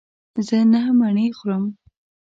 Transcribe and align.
زه 0.47 0.57
نهه 0.71 0.91
مڼې 0.99 1.27
خورم. 1.37 1.63